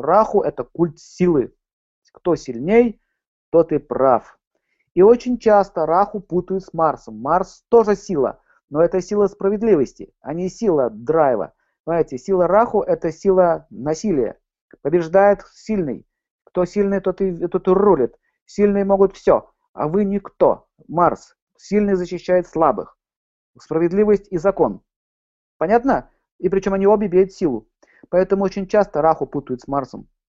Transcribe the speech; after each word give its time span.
Раху– 0.00 0.40
это 0.42 0.64
культ 0.64 0.98
силы. 0.98 1.54
Кто 2.12 2.34
сильней, 2.34 3.00
тот 3.50 3.72
и 3.72 3.78
прав. 3.78 4.38
И 4.94 5.02
очень 5.02 5.38
часто 5.38 5.86
Раху 5.86 6.20
путают 6.20 6.64
с 6.64 6.72
Марсом. 6.72 7.20
Марс 7.20 7.64
тоже 7.68 7.94
сила, 7.94 8.40
но 8.68 8.82
это 8.82 9.00
сила 9.00 9.28
справедливости, 9.28 10.12
а 10.20 10.34
не 10.34 10.48
сила 10.48 10.90
драйва. 10.90 11.54
Понимаете, 11.84 12.18
сила 12.18 12.46
Раху– 12.46 12.82
это 12.86 13.12
сила 13.12 13.66
насилия. 13.70 14.38
Побеждает 14.82 15.42
сильный. 15.52 16.06
Кто 16.44 16.64
сильный, 16.64 17.00
тот 17.00 17.20
и, 17.20 17.46
тот 17.46 17.68
и 17.68 17.70
рулит. 17.70 18.16
Сильные 18.44 18.84
могут 18.84 19.16
все, 19.16 19.50
а 19.72 19.86
вы 19.86 20.04
никто. 20.04 20.66
Марс. 20.88 21.36
Сильный 21.56 21.94
защищает 21.94 22.48
слабых. 22.48 22.98
Справедливость 23.58 24.28
и 24.30 24.38
закон. 24.38 24.82
Понятно? 25.58 26.10
И 26.38 26.48
причем 26.48 26.74
они 26.74 26.86
обе 26.86 27.06
имеют 27.06 27.32
силу. 27.32 27.68
Поэтому 28.10 28.44
очень 28.44 28.66
часто 28.66 29.00
Раху 29.00 29.26
путают 29.26 29.62
с 29.62 29.68
Марсом. 29.68 30.08